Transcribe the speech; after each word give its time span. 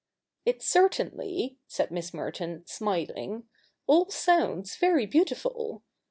'It 0.47 0.63
certainly,' 0.63 1.59
said 1.67 1.91
Miss 1.91 2.11
Merton, 2.11 2.63
smiling,' 2.65 3.43
all 3.85 4.09
sounds 4.09 4.75
very 4.75 5.05
beautiful. 5.05 5.83